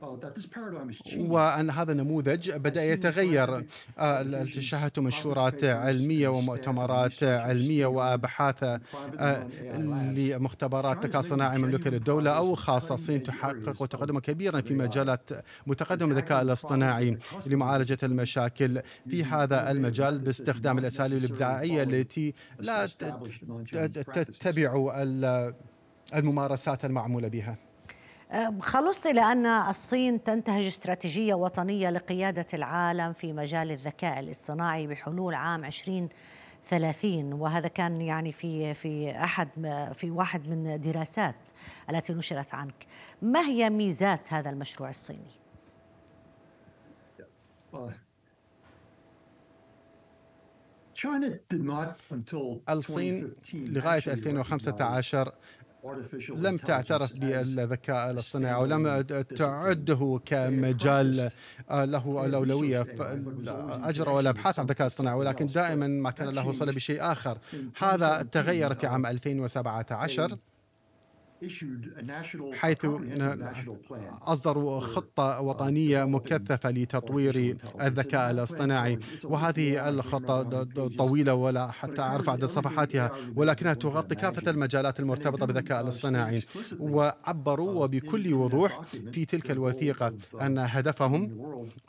وأن 1.17 1.71
هذا 1.71 1.93
النموذج 1.93 2.51
بدأ 2.51 2.85
يتغير. 2.85 3.65
شاهدت 4.61 4.99
منشورات 4.99 5.65
علمية 5.65 6.29
ومؤتمرات 6.29 7.23
علمية 7.23 7.87
وأبحاث 7.87 8.65
لمختبرات 10.17 11.05
الذكاء 11.05 11.21
الصناعي 11.21 11.59
مملوكة 11.59 11.91
للدولة 11.91 12.31
أو 12.31 12.55
خاصة 12.55 12.95
الصين 12.95 13.23
تحقق 13.23 13.87
تقدما 13.87 14.21
كبيرا 14.21 14.61
في 14.61 14.75
مجالات 14.75 15.31
متقدم 15.67 16.11
الذكاء 16.11 16.43
الاصطناعي 16.43 17.19
لمعالجة 17.47 17.99
المشاكل 18.03 18.81
في 19.11 19.25
هذا 19.25 19.71
المجال 19.71 20.19
باستخدام 20.19 20.79
الأساليب 20.79 21.25
الإبداعية 21.25 21.83
التي 21.83 22.35
لا 22.59 22.80
تتبع 24.23 25.05
الممارسات 26.15 26.85
المعمولة 26.85 27.29
بها 27.29 27.57
خلصت 28.61 29.07
إلى 29.07 29.21
أن 29.21 29.47
الصين 29.47 30.25
تنتهج 30.25 30.65
استراتيجية 30.67 31.35
وطنية 31.35 31.91
لقيادة 31.91 32.47
العالم 32.55 33.13
في 33.13 33.33
مجال 33.33 33.71
الذكاء 33.71 34.21
الاصطناعي 34.21 34.87
بحلول 34.87 35.35
عام 35.35 35.65
2030 35.65 37.33
وهذا 37.33 37.69
كان 37.69 38.01
يعني 38.01 38.33
في 38.33 38.75
في 38.75 39.11
أحد 39.11 39.49
في 39.95 40.11
واحد 40.11 40.49
من 40.49 40.81
دراسات 40.81 41.37
التي 41.91 42.13
نشرت 42.13 42.55
عنك 42.55 42.87
ما 43.23 43.41
هي 43.41 43.71
ميزات 43.71 44.33
هذا 44.33 44.51
المشروع 44.51 44.91
الصيني؟ 44.91 45.41
الصين 52.69 53.33
لغاية 53.55 54.03
2015 54.07 55.33
لم 56.31 56.57
تعترف 56.57 57.13
بالذكاء 57.13 58.11
الاصطناعي 58.11 58.63
ولم 58.63 59.01
تعده 59.37 60.21
كمجال 60.25 61.31
له 61.71 62.25
الأولوية 62.27 62.87
أجروا 63.89 64.21
الأبحاث 64.21 64.59
عن 64.59 64.65
الذكاء 64.65 64.87
الاصطناعي 64.87 65.17
ولكن 65.17 65.47
دائما 65.47 65.87
ما 65.87 66.11
كان 66.11 66.29
له 66.29 66.53
صلة 66.53 66.73
بشيء 66.73 67.03
آخر. 67.13 67.39
هذا 67.79 68.23
تغير 68.23 68.75
في 68.75 68.87
عام 68.87 69.07
2017 69.07 70.39
حيث 72.53 72.87
أصدروا 74.23 74.81
خطة 74.81 75.41
وطنية 75.41 76.05
مكثفة 76.05 76.71
لتطوير 76.71 77.57
الذكاء 77.81 78.31
الاصطناعي. 78.31 78.99
وهذه 79.25 79.89
الخطة 79.89 80.63
طويلة 80.99 81.35
ولا 81.35 81.71
حتى 81.71 82.03
أعرف 82.03 82.29
عدد 82.29 82.45
صفحاتها. 82.45 83.11
ولكنها 83.37 83.75
تغطي 83.75 84.15
كافة 84.15 84.51
المجالات 84.51 85.01
المرتبطة 85.01 85.47
بالذكاء 85.47 85.81
الاصطناعي. 85.81 86.43
وعبروا 86.81 87.85
وبكل 87.85 88.35
وضوح 88.35 88.81
في 89.13 89.25
تلك 89.25 89.51
الوثيقة 89.51 90.15
أن 90.41 90.59
هدفهم 90.59 91.41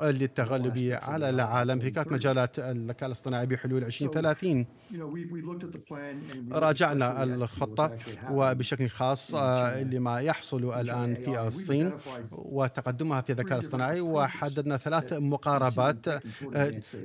للتغلب 0.02 1.00
على 1.02 1.30
العالم 1.30 1.80
في 1.80 1.92
كافة 1.92 2.12
مجالات 2.12 2.60
الذكاء 2.60 3.08
الاصطناعي 3.08 3.46
بحلول 3.46 3.84
2030 3.84 4.66
راجعنا 6.52 7.24
الخطة 7.24 7.98
وبشكل 8.32 8.90
خاص 8.90 9.36
لما 9.94 10.20
يحصل 10.20 10.64
الآن 10.80 11.16
في 11.16 11.40
الصين 11.48 11.92
وتقدمها 12.32 13.22
في 13.22 13.32
الذكاء 13.32 13.54
الاصطناعي. 13.60 14.02
وحددنا 14.02 14.78
ثلاث 14.78 15.14
مقاربات. 15.14 16.06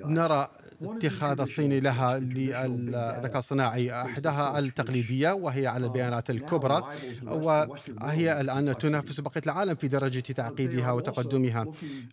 نرى 0.04 0.48
اتخاذ 0.83 1.40
الصين 1.40 1.78
لها 1.78 2.18
للذكاء 2.18 3.33
الاصطناعي 3.33 3.92
احداها 3.92 4.59
التقليدية 4.59 5.33
وهي 5.33 5.66
على 5.66 5.87
البيانات 5.87 6.30
الكبرى 6.30 6.83
وهي 7.26 8.40
الآن 8.40 8.78
تنافس 8.78 9.21
بقية 9.21 9.42
العالم 9.47 9.75
في 9.75 9.88
درجة 9.88 10.21
تعقيدها 10.21 10.92
وتقدمها. 10.92 11.66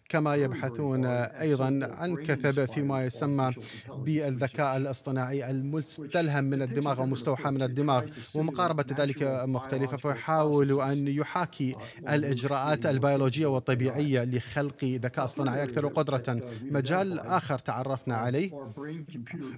كما 0.09 0.35
يبحثون 0.35 1.05
أيضا 1.05 1.79
عن 1.83 2.15
كثب 2.15 2.65
فيما 2.65 3.05
يسمى 3.05 3.51
بالذكاء 3.97 4.77
الاصطناعي 4.77 5.51
المستلهم 5.51 6.43
من 6.43 6.61
الدماغ 6.61 6.99
أو 6.99 7.05
مستوحى 7.05 7.51
من 7.51 7.61
الدماغ 7.61 8.03
ومقاربة 8.35 8.85
ذلك 8.97 9.23
مختلفة. 9.45 9.97
فيحاول 9.97 10.81
أن 10.81 11.07
يحاكي 11.07 11.75
الإجراءات 12.09 12.85
البيولوجية 12.85 13.45
والطبيعية 13.45 14.23
لخلق 14.23 14.83
ذكاء 14.83 15.25
اصطناعي 15.25 15.63
أكثر 15.63 15.87
قدرة 15.87 16.41
مجال 16.61 17.19
آخر 17.19 17.59
تعرفنا 17.59 18.15
عليه. 18.15 18.52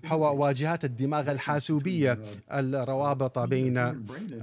هو 0.06 0.42
واجهات 0.44 0.86
الدماغ 0.86 1.32
الحاسوبية 1.32 2.20
الروابط 2.52 3.40
بين 3.40 3.78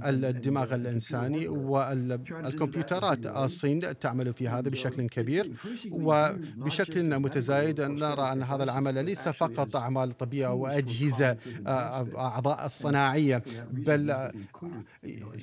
الدماغ 0.05 0.75
الإنساني 0.75 1.47
والكمبيوترات. 1.47 3.25
الصين 3.25 3.99
تعمل 3.99 4.33
في 4.33 4.47
هذا 4.47 4.69
بشكل 4.69 5.07
كبير 5.07 5.51
وبشكل 5.91 7.19
متزايد. 7.19 7.81
نرى 7.81 8.31
أن 8.31 8.43
هذا 8.43 8.63
العمل 8.63 9.05
ليس 9.05 9.27
فقط 9.27 9.75
أعمال 9.75 10.17
طبية 10.17 10.47
أو 10.47 10.67
أجهزة 10.67 11.37
أعضاء 12.17 12.65
الصناعية 12.65 13.43
بل 13.71 14.31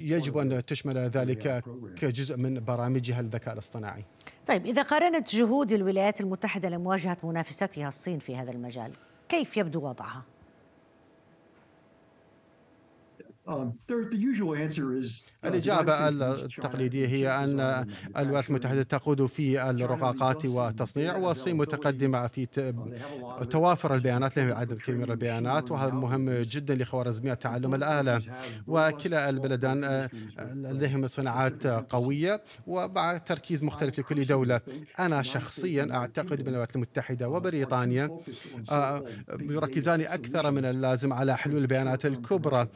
يجب 0.01 0.39
أن 0.39 0.65
تشمل 0.67 0.99
ذلك 0.99 1.65
كجزء 1.97 2.37
من 2.37 2.65
برامجها 2.65 3.21
الذكاء 3.21 3.55
الاصطناعي. 3.55 4.05
طيب 4.51 4.67
إذا 4.67 4.83
قارنت 4.83 5.35
جهود 5.35 5.73
الولايات 5.73 6.21
المتحدة 6.21 6.69
لمواجهة 6.69 7.17
منافستها 7.23 7.89
الصين 7.89 8.19
في 8.19 8.37
هذا 8.37 8.51
المجال 8.51 8.93
كيف 9.29 9.57
يبدو 9.57 9.89
وضعها؟ 9.89 10.23
الإجابة 15.45 16.09
التقليدية 16.09 17.07
هي 17.07 17.45
أن 17.45 17.87
الولايات 18.17 18.49
المتحدة 18.51 18.83
تقود 18.83 19.27
في 19.27 19.71
الرقاقات 19.71 20.47
والتصنيع 20.47 21.17
والصين 21.17 21.57
متقدمة 21.57 22.27
في 22.27 22.47
توافر 23.51 23.95
البيانات 23.95 24.39
لهم 24.39 24.53
عدد 24.53 24.79
كبير 24.79 24.97
من 24.97 25.11
البيانات 25.11 25.71
وهذا 25.71 25.93
مهم 25.93 26.31
جدا 26.31 26.75
لخوارزميات 26.75 27.43
تعلم 27.43 27.75
الآلة. 27.75 28.23
وكلا 28.67 29.29
البلدان 29.31 29.85
آه، 29.85 30.11
لديهم 30.55 31.07
صناعات 31.07 31.67
قوية 31.67 32.43
ومع 32.67 33.19
تركيز 33.19 33.65
مختلف 33.65 33.99
لكل 33.99 34.25
دولة. 34.25 34.61
أنا 34.99 35.23
شخصيا 35.23 35.95
أعتقد 35.95 36.33
أن 36.33 36.47
الولايات 36.49 36.77
المتحدة 36.77 37.29
وبريطانيا 37.29 38.11
آه، 38.73 39.05
يركزان 39.41 40.01
أكثر 40.01 40.51
من 40.51 40.65
اللازم 40.65 41.13
على 41.13 41.37
حلول 41.37 41.57
البيانات 41.63 42.07
الكبرى. 42.07 42.69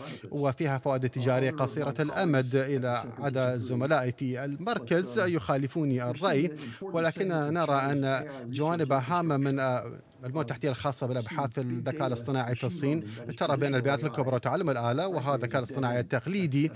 وفيها 0.64 0.78
فوائد 0.78 1.08
تجارية 1.10 1.50
قصيرة 1.50 1.94
الأمد 2.00 2.54
إلى 2.54 3.02
عدا 3.18 3.56
زملائي 3.56 4.12
في 4.12 4.44
المركز 4.44 5.18
يخالفوني 5.18 6.10
الرأي 6.10 6.56
ولكننا 6.82 7.50
نرى 7.50 7.74
أن 7.74 8.28
جوانب 8.50 8.92
هامة 8.92 9.36
من 9.36 9.60
المجموعة 9.60 10.42
التحتية 10.42 10.70
الخاصة 10.70 11.06
بالأبحاث 11.06 11.58
الذكاء 11.58 12.06
الاصطناعي 12.06 12.54
في 12.54 12.64
الصين 12.64 13.06
ترى 13.38 13.56
بين 13.56 13.74
البيانات 13.74 14.04
الكبرى 14.04 14.34
وتعلم 14.34 14.70
الآلة 14.70 15.08
وهذا 15.08 15.34
الذكاء 15.34 15.58
الاصطناعي 15.58 16.00
التقليدي 16.00 16.70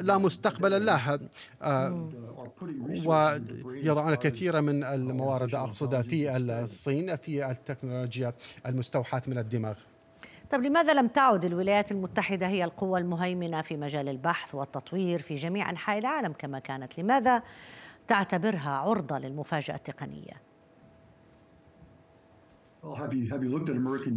لا 0.00 0.18
مستقبل 0.18 0.86
له 0.86 1.18
ويضعون 3.64 4.14
كثيرا 4.14 4.60
من 4.60 4.84
الموارد 4.84 5.54
أقصد 5.54 6.00
في 6.00 6.36
الصين 6.36 7.16
في 7.16 7.50
التكنولوجيا 7.50 8.32
المستوحاة 8.66 9.22
من 9.26 9.38
الدماغ. 9.38 9.74
طب 10.50 10.62
لماذا 10.62 10.94
لم 10.94 11.08
تعد 11.08 11.44
الولايات 11.44 11.92
المتحدة 11.92 12.46
هي 12.46 12.64
القوة 12.64 12.98
المهيمنة 12.98 13.62
في 13.62 13.76
مجال 13.76 14.08
البحث 14.08 14.54
والتطوير 14.54 15.22
في 15.22 15.34
جميع 15.34 15.70
أنحاء 15.70 15.98
العالم 15.98 16.32
كما 16.32 16.58
كانت؟ 16.58 16.98
لماذا 16.98 17.42
تعتبرها 18.08 18.70
عرضة 18.70 19.18
للمفاجأة 19.18 19.74
التقنية؟ 19.74 20.53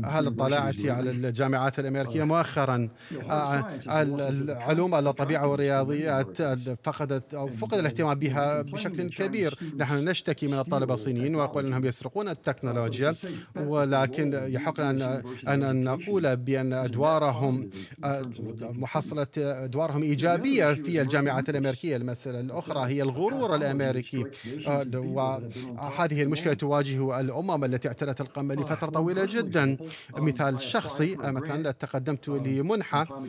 هل 0.06 0.28
اطلعت 0.28 0.86
على 0.86 1.10
الجامعات 1.12 1.80
الأمريكية 1.80 2.24
مؤخرا؟ 2.24 2.90
آه، 3.30 3.66
العلوم 3.88 4.96
الطبيعه 4.96 5.48
والرياضيات 5.48 6.42
فقدت 6.84 7.34
أو 7.34 7.48
فقد 7.48 7.78
الاهتمام 7.78 8.20
بها 8.20 8.62
بشكل 8.62 9.10
كبير. 9.10 9.60
نحن 9.78 10.10
نشتكي 10.10 10.48
من 10.48 10.54
الطلبة 10.60 10.94
الصينيين 10.94 11.36
ونقول 11.36 11.66
إنهم 11.66 11.86
يسرقون 11.86 12.30
التكنولوجيا 12.30 13.14
ولكن 13.56 14.34
يحق 14.48 14.82
لنا 14.82 15.24
أن 15.48 15.84
نقول 15.84 16.36
بأن 16.36 16.74
أدوارهم 16.74 17.70
آه، 18.04 18.32
محصلة 18.62 19.28
أدوارهم 19.38 20.04
إيجابية 20.04 20.74
في 20.74 21.02
الجامعات 21.02 21.50
الأمريكية. 21.50 21.96
المسألة 21.96 22.40
الأخرى 22.40 22.90
هي 22.90 23.02
الغرور 23.02 23.56
الأمريكي. 23.56 24.24
آه، 24.68 24.86
وهذه 24.96 26.24
المشكلة 26.24 26.54
تواجه 26.54 27.20
الأمم 27.20 27.64
التي 27.64 27.88
اعتلت 27.88 28.22
القمة 28.22 28.57
لفترة 28.60 28.90
طويلة 28.90 29.26
جدا. 29.26 29.78
مثال 30.18 30.60
شخصي 30.60 31.16
مثلا 31.16 31.72
تقدمت 31.72 32.28
لمنحة 32.30 33.22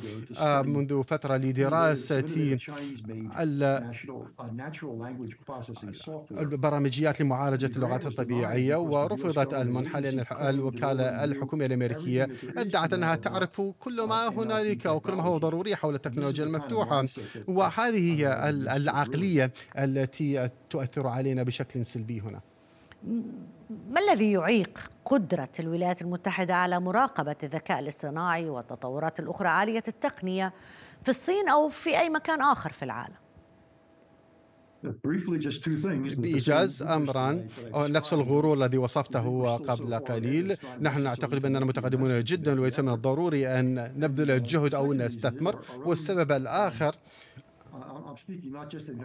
منذ 0.62 1.02
فترة 1.02 1.36
لدراسة 1.36 2.58
البرامجيات 6.30 7.20
لمعالجة 7.20 7.70
اللغات 7.76 8.06
الطبيعية 8.06 8.76
ورفضت 8.76 9.54
المنحة 9.54 10.00
لأن 10.00 10.24
الوكالة 10.32 11.24
الحكومية 11.24 11.66
الأمريكية 11.66 12.28
أدعت 12.56 12.92
أنها 12.92 13.14
تعرف 13.14 13.60
كل 13.60 14.02
ما 14.02 14.28
هنالك 14.28 14.86
وكل 14.86 15.12
ما 15.12 15.22
هو 15.22 15.38
ضروري 15.38 15.76
حول 15.76 15.94
التكنولوجيا 15.94 16.44
المفتوحة. 16.44 17.04
وهذه 17.48 18.20
هي 18.20 18.48
العقلية 18.50 19.52
التي 19.78 20.48
تؤثر 20.70 21.06
علينا 21.06 21.42
بشكل 21.42 21.86
سلبي 21.86 22.20
هنا. 22.20 22.40
ما 23.70 24.00
الذي 24.00 24.32
يعيق 24.32 24.90
قدرة 25.04 25.48
الولايات 25.60 26.02
المتحدة 26.02 26.54
على 26.54 26.80
مراقبة 26.80 27.36
الذكاء 27.42 27.78
الاصطناعي 27.78 28.48
والتطورات 28.48 29.20
الأخرى 29.20 29.48
عالية 29.48 29.82
التقنية 29.88 30.52
في 31.02 31.08
الصين 31.08 31.48
أو 31.48 31.68
في 31.68 32.00
أي 32.00 32.10
مكان 32.10 32.40
آخر 32.40 32.72
في 32.72 32.84
العالم؟ 32.84 33.14
بإيجاز 36.22 36.82
أمران 36.82 37.48
نفس 37.74 38.12
الغرور 38.12 38.54
الذي 38.54 38.78
وصفته 38.78 39.56
قبل 39.56 39.94
قليل. 39.94 40.56
نحن 40.80 41.02
نعتقد 41.02 41.42
بأننا 41.42 41.64
متقدمون 41.64 42.24
جدا 42.24 42.60
وليس 42.60 42.80
من 42.80 42.92
الضروري 42.92 43.48
أن 43.48 43.92
نبذل 43.96 44.42
جهد 44.42 44.74
أو 44.74 44.94
نستثمر. 44.94 45.64
والسبب 45.84 46.32
الآخر 46.32 46.96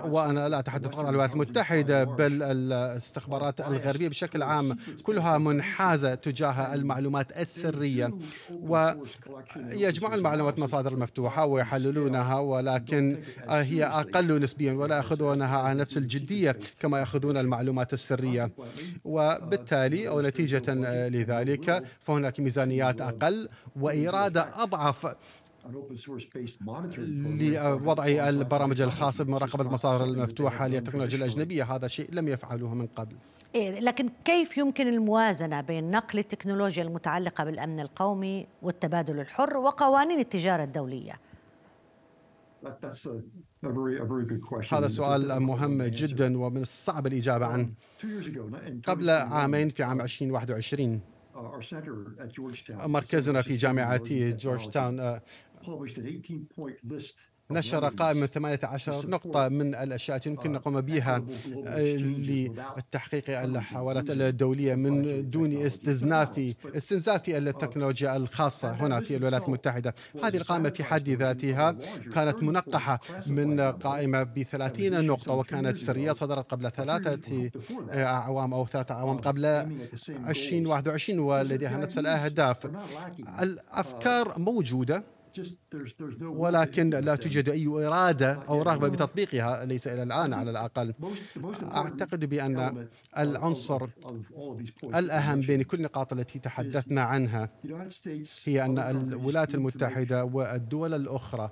وأنا 0.05 0.49
لا 0.49 0.59
أتحدث 0.59 0.95
عن 0.95 1.05
الولايات 1.09 1.33
المتحدة 1.33 2.03
بل 2.03 2.43
الاستخبارات 2.43 3.59
الغربية 3.61 4.09
بشكل 4.09 4.43
عام 4.43 4.77
كلها 5.03 5.37
منحازة 5.37 6.15
تجاه 6.15 6.73
المعلومات 6.73 7.41
السرية 7.41 8.13
ويجمعون 8.51 10.13
المعلومات 10.13 10.59
مصادر 10.59 10.93
المفتوحة 10.93 11.45
ويحللونها 11.45 12.39
ولكن 12.39 13.19
هي 13.49 13.83
أقل 13.85 14.41
نسبيا 14.41 14.73
ولا 14.73 14.95
يأخذونها 14.97 15.57
على 15.57 15.79
نفس 15.79 15.97
الجدية 15.97 16.59
كما 16.79 16.99
يأخذون 16.99 17.37
المعلومات 17.37 17.93
السرية. 17.93 18.51
وبالتالي 19.05 20.07
أو 20.07 20.21
نتيجة 20.21 20.73
لذلك 21.09 21.83
فهناك 21.99 22.39
ميزانيات 22.39 23.01
أقل 23.01 23.49
وإرادة 23.75 24.63
أضعف 24.63 25.15
لوضع 26.97 28.05
البرامج 28.05 28.81
الخاصة 28.81 29.23
بمراقبة 29.23 29.63
المصادر 29.63 30.05
المفتوحة 30.05 30.67
للتكنولوجيا 30.67 31.17
الأجنبية 31.17 31.63
هذا 31.63 31.87
شيء 31.87 32.07
لم 32.11 32.27
يفعلوه 32.27 32.73
من 32.73 32.87
قبل. 32.87 33.15
إيه 33.55 33.79
لكن 33.79 34.09
كيف 34.25 34.57
يمكن 34.57 34.87
الموازنة 34.87 35.61
بين 35.61 35.91
نقل 35.91 36.19
التكنولوجيا 36.19 36.83
المتعلقة 36.83 37.43
بالأمن 37.43 37.79
القومي 37.79 38.47
والتبادل 38.61 39.19
الحر 39.19 39.57
وقوانين 39.57 40.19
التجارة 40.19 40.63
الدولية؟ 40.63 41.13
هذا 44.73 44.87
سؤال 44.87 45.39
مهم 45.39 45.83
جدا 45.83 46.37
ومن 46.37 46.61
الصعب 46.61 47.07
الإجابة 47.07 47.45
عنه. 47.45 47.69
قبل 48.85 49.09
عامين 49.09 49.69
في 49.69 49.83
عام 49.83 50.01
2021 50.01 50.99
مركزنا 52.87 53.41
في 53.41 53.55
جامعة 53.55 54.01
جورج 54.29 54.69
تاون 54.69 55.19
published 55.63 55.97
an 55.97 56.05
18 56.07 56.47
point 56.55 56.77
list 56.83 57.17
نشر 57.51 57.89
قائمة 57.89 58.25
18 58.25 59.09
نقطة 59.09 59.49
من 59.49 59.75
الأشياء 59.75 60.17
التي 60.17 60.29
يمكن 60.29 60.51
نقوم 60.51 60.81
بها 60.81 61.23
للتحقيق 61.57 63.41
الحوالات 63.41 64.09
الدولية 64.09 64.75
من 64.75 65.29
دون 65.29 65.53
استزناف 65.53 66.53
استنزاف 66.65 67.29
التكنولوجيا 67.29 68.17
الخاصة 68.17 68.71
هنا 68.71 68.99
في 68.99 69.15
الولايات 69.15 69.47
المتحدة. 69.47 69.95
هذه 70.23 70.37
القائمة 70.37 70.69
في 70.69 70.83
حد 70.83 71.09
ذاتها 71.09 71.75
كانت 72.13 72.43
منقحة 72.43 72.99
من 73.27 73.61
قائمة 73.61 74.23
ب 74.23 74.43
30 74.43 75.05
نقطة 75.07 75.33
وكانت 75.33 75.75
سرية 75.75 76.11
صدرت 76.11 76.51
قبل 76.51 76.71
ثلاثة 76.71 77.51
أعوام 77.91 78.53
أو 78.53 78.67
ثلاثة 78.67 78.95
أعوام 78.95 79.17
قبل 79.17 79.45
2021 79.45 81.19
ولديها 81.19 81.77
نفس 81.77 81.97
الأهداف. 81.97 82.57
الأفكار 83.41 84.39
موجودة. 84.39 85.03
ولكن 86.21 86.89
لا 86.89 87.15
توجد 87.15 87.49
أي 87.49 87.67
إرادة 87.67 88.33
أو 88.33 88.61
رغبة 88.61 88.87
بتطبيقها 88.87 89.65
ليس 89.65 89.87
إلى 89.87 90.03
الآن 90.03 90.33
على 90.33 90.51
الأقل. 90.51 90.93
أعتقد 91.63 92.25
بأن 92.25 92.87
العنصر 93.17 93.87
الأهم 94.95 95.41
بين 95.41 95.61
كل 95.63 95.77
النقاط 95.77 96.13
التي 96.13 96.39
تحدثنا 96.39 97.01
عنها 97.01 97.49
هي 98.45 98.65
أن 98.65 98.79
الولايات 98.79 99.55
المتحدة 99.55 100.25
والدول 100.25 100.93
الأخرى 100.93 101.51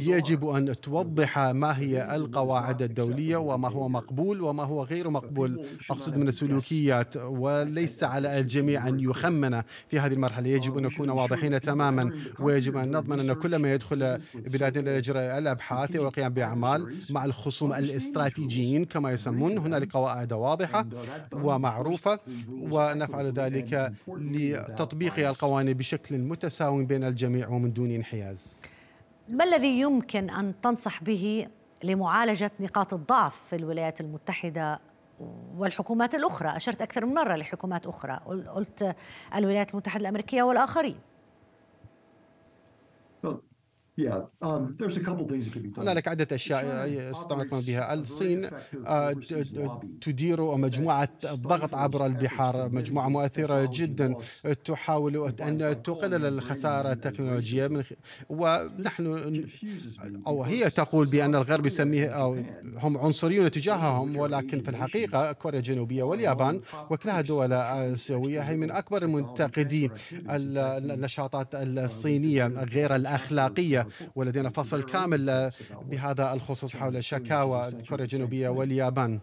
يجب 0.00 0.48
أن 0.48 0.80
توضح 0.80 1.38
ما 1.38 1.78
هي 1.78 2.16
القواعد 2.16 2.82
الدولية 2.82 3.36
وما 3.36 3.68
هو 3.68 3.88
مقبول 3.88 4.40
وما 4.40 4.64
هو 4.64 4.82
غير 4.82 5.10
مقبول. 5.10 5.66
أقصد 5.90 6.16
من 6.16 6.28
السلوكيات 6.28 7.16
وليس 7.16 8.04
على 8.04 8.40
الجميع 8.40 8.88
أن 8.88 9.00
يخمن 9.00 9.62
في 9.88 9.98
هذه 9.98 10.12
المرحلة. 10.12 10.48
يجب 10.48 10.78
أن 10.78 10.84
نكون 10.84 11.10
واضحين 11.10 11.60
تماما. 11.60 12.12
ويجب 12.40 12.76
أن 12.76 12.96
نضمن 12.96 13.20
أن 13.20 13.32
كل 13.32 13.56
ما 13.56 13.72
يدخل 13.72 14.18
بلادنا 14.34 14.90
لإجراء 14.90 15.38
الأبحاث 15.38 15.96
والقيام 15.96 16.32
بأعمال 16.34 16.98
مع 17.10 17.24
الخصوم 17.24 17.72
الاستراتيجيين 17.72 18.84
كما 18.84 19.12
يسمون 19.12 19.58
هنالك 19.58 19.92
قواعد 19.92 20.32
واضحة 20.32 20.86
ومعروفة. 21.32 22.18
ونفعل 22.60 23.26
ذلك 23.32 23.92
لتطبيق 24.08 25.28
القوانين 25.28 25.76
بشكل 25.76 26.18
متساوي 26.18 26.84
بين 26.84 27.04
الجميع 27.04 27.48
ومن 27.48 27.72
دون 27.72 27.90
انحياز. 27.90 28.60
ما 29.28 29.44
الذي 29.44 29.80
يمكن 29.80 30.30
أن 30.30 30.54
تنصح 30.62 31.02
به 31.02 31.46
لمعالجة 31.84 32.50
نقاط 32.60 32.94
الضعف 32.94 33.42
في 33.42 33.56
الولايات 33.56 34.00
المتحدة 34.00 34.80
والحكومات 35.56 36.14
الأخرى؟ 36.14 36.56
أشرت 36.56 36.82
أكثر 36.82 37.06
من 37.06 37.14
مرة 37.14 37.36
لحكومات 37.36 37.86
أخرى. 37.86 38.20
قلت 38.56 38.96
الولايات 39.34 39.70
المتحدة 39.70 40.00
الأمريكية 40.00 40.42
والآخرين. 40.42 40.96
هنالك 45.82 46.08
عدة 46.08 46.28
أشياء 46.36 46.88
يستطيعون 46.88 47.60
بها. 47.66 47.94
الصين 47.94 48.48
آه، 48.86 49.12
تدير 50.00 50.56
مجموعة 50.56 51.08
ضغط 51.34 51.74
عبر 51.74 52.06
البحار 52.06 52.68
مجموعة 52.68 53.08
مؤثرة 53.08 53.70
جدا 53.72 54.14
تحاول 54.64 55.32
أن 55.40 55.82
تقلل 55.82 56.24
الخسارة 56.26 56.92
التكنولوجية 56.92 57.68
من 57.68 57.82
ونحن 58.28 59.44
أو 60.26 60.42
هي 60.42 60.70
تقول 60.70 61.06
بأن 61.06 61.34
الغرب 61.34 61.66
يسميه 61.66 62.08
أو 62.08 62.36
هم 62.76 62.98
عنصريون 62.98 63.50
تجاههم 63.50 64.16
ولكن 64.16 64.62
في 64.62 64.68
الحقيقة 64.68 65.32
كوريا 65.32 65.58
الجنوبية 65.58 66.02
واليابان 66.02 66.60
وكلها 66.90 67.20
دول 67.20 67.52
آسيوية 67.52 68.40
هي 68.40 68.56
من 68.56 68.70
أكبر 68.70 69.06
منتقدي 69.06 69.90
النشاطات 70.28 71.48
الصينية 71.54 72.46
غير 72.46 72.94
الأخلاقية. 72.96 73.86
ولدينا 74.16 74.50
فصل 74.50 74.82
كامل 74.82 75.50
بهذا 75.90 76.32
الخصوص 76.32 76.76
حول 76.76 77.04
شكاوى 77.04 77.72
كوريا 77.88 78.04
الجنوبية 78.04 78.48
واليابان. 78.48 79.20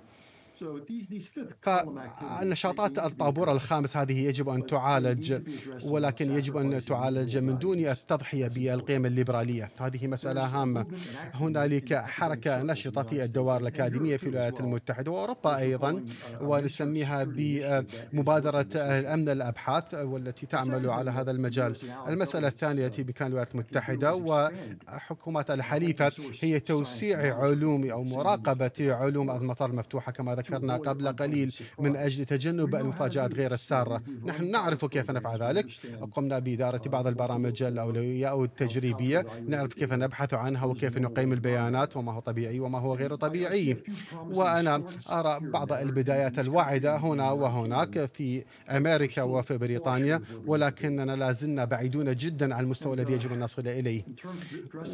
فالنشاطات 1.62 3.00
الطابور 3.00 3.52
الخامس 3.52 3.98
هذه 3.98 4.20
يجب 4.28 4.50
أن 4.50 4.68
تعالج 4.68 5.42
ولكن 5.86 6.32
يجب 6.34 6.58
أن 6.58 6.82
تعالج 6.82 7.38
من 7.38 7.58
دون 7.58 7.78
التضحية 7.80 8.48
بالقيم 8.48 9.06
الليبرالية. 9.06 9.72
هذه 9.80 10.08
مسألة 10.08 10.46
هامة. 10.46 10.86
هنالك 11.34 11.94
حركة 11.94 12.64
نشطة 12.64 13.04
في 13.04 13.24
الدوائر 13.24 13.62
الأكاديمية 13.62 14.18
في 14.18 14.24
الولايات 14.24 14.60
المتحدة 14.60 15.12
وأوروبا 15.12 15.58
أيضا 15.58 16.04
ونسميها 16.42 17.24
بمبادرة 17.24 18.68
أمن 19.14 19.30
الأبحاث 19.30 19.94
والتي 19.94 20.46
تعمل 20.46 20.90
على 20.90 21.12
هذا 21.12 21.32
المجال. 21.32 21.76
المسألة 22.08 22.48
الثانية 22.48 22.86
التي 22.86 23.04
بكان 23.04 23.28
الولايات 23.28 23.52
المتحدة 23.52 24.16
وحكومات 24.16 25.52
الحليفة 25.52 26.12
هي 26.42 26.60
توسيع 26.60 27.36
علوم 27.38 27.90
أو 27.92 28.04
مراقبة 28.04 28.72
علوم 28.80 29.30
المطار 29.32 29.70
المفتوحة 29.70 30.12
كما 30.12 30.36
ذكر 30.36 30.49
ذكرنا 30.50 30.78
قبل 30.78 31.08
قليل 31.08 31.54
من 31.80 31.96
أجل 31.96 32.26
تجنب 32.26 32.76
المفاجآت 32.76 33.34
غير 33.34 33.54
السارة. 33.54 34.02
نحن 34.26 34.52
نعرف 34.52 34.86
كيف 34.86 35.12
نفعل 35.12 35.42
ذلك. 35.42 35.66
قمنا 36.12 36.40
بإدارة 36.40 36.82
بعض 36.90 37.08
البرامج 37.08 37.64
الأولوية 37.64 38.28
أو 38.28 38.44
التجريبية. 38.44 39.26
نعرف 39.48 39.74
كيف 39.74 39.94
نبحث 39.94 40.34
عنها 40.34 40.66
وكيف 40.66 40.98
نقيم 40.98 41.34
البيانات 41.34 41.98
وما 41.98 42.14
هو 42.14 42.20
طبيعي 42.20 42.60
وما 42.60 42.80
هو 42.80 42.96
غير 42.96 43.16
طبيعي. 43.16 43.78
وأنا 44.26 44.84
أرى 45.12 45.40
بعض 45.42 45.72
البدايات 45.72 46.40
الواعدة 46.40 46.98
هنا 46.98 47.32
وهناك 47.32 48.06
في 48.06 48.44
أمريكا 48.70 49.22
وفي 49.22 49.58
بريطانيا 49.58 50.22
ولكننا 50.46 51.16
لا 51.16 51.32
زلنا 51.32 51.66
بعيدون 51.66 52.16
جدا 52.16 52.56
عن 52.56 52.64
المستوى 52.64 52.94
الذي 52.94 53.14
يجب 53.14 53.34
أن 53.34 53.40
نصل 53.40 53.68
إليه. 53.68 54.04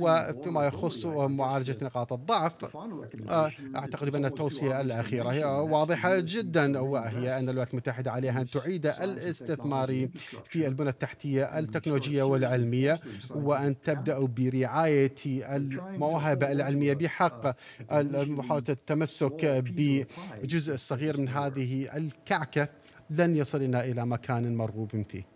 وفيما 0.02 0.66
يخص 0.68 1.06
معالجة 1.06 1.76
نقاط 1.82 2.14
الضعف 2.14 2.78
أعتقد 3.76 4.10
بأن 4.10 4.26
التوصية 4.26 4.82
الأخيرة 4.82 5.30
هي 5.30 5.45
واضحة 5.46 6.20
جدا 6.20 6.80
وهي 6.80 7.38
أن 7.38 7.44
الولايات 7.44 7.72
المتحدة 7.72 8.12
عليها 8.12 8.42
أن 8.42 8.46
تعيد 8.46 8.86
الاستثمار 8.86 10.08
في 10.46 10.68
البنى 10.68 10.90
التحتية 10.90 11.60
التكنولوجية 11.60 12.24
والعلمية 12.24 13.00
وأن 13.30 13.82
تبدأ 13.82 14.20
برعاية 14.20 15.16
المواهب 15.28 16.44
العلمية 16.44 16.94
بحق 16.94 17.56
محاولة 17.92 18.64
التمسك 18.70 19.46
بجزء 19.46 20.76
صغير 20.76 21.18
من 21.18 21.30
هذه 21.30 21.98
الكعكة 21.98 22.68
لن 23.10 23.36
يصلنا 23.36 23.86
إلى 23.86 24.06
مكان 24.06 24.56
مرغوب 24.56 25.06
فيه 25.10 25.36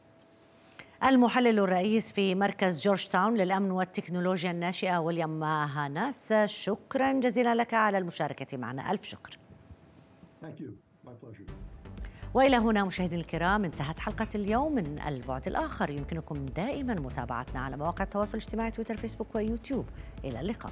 المحلل 1.03 1.59
الرئيس 1.59 2.11
في 2.11 2.35
مركز 2.35 2.81
جورج 2.81 3.05
تاون 3.05 3.37
للأمن 3.37 3.71
والتكنولوجيا 3.71 4.51
الناشئة 4.51 4.97
ويليام 4.97 5.43
هاناس 5.43 6.33
شكرا 6.33 7.11
جزيلا 7.11 7.55
لك 7.55 7.73
على 7.73 7.97
المشاركة 7.97 8.57
معنا 8.57 8.91
ألف 8.91 9.03
شكر 9.03 9.38
Thank 10.41 10.60
you. 10.60 10.69
My 11.06 11.13
pleasure. 11.23 11.54
وإلى 12.34 12.58
هنا 12.58 12.84
مشاهدينا 12.84 13.21
الكرام 13.21 13.65
انتهت 13.65 13.99
حلقة 13.99 14.28
اليوم 14.36 14.75
من 14.75 14.99
البعد 15.08 15.47
الآخر 15.47 15.89
يمكنكم 15.89 16.45
دائما 16.45 16.93
متابعتنا 16.93 17.60
على 17.60 17.78
مواقع 17.78 18.04
التواصل 18.04 18.38
الاجتماعي 18.38 18.71
تويتر 18.71 18.97
فيسبوك 18.97 19.36
ويوتيوب 19.36 19.86
إلى 20.25 20.39
اللقاء 20.39 20.71